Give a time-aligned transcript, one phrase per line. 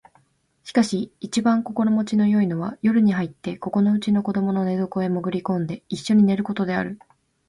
[0.63, 6.97] しかし一番心持ちの好いのは夜に入ってここのうちの子供の寝床へもぐり込んで一緒に寝る事である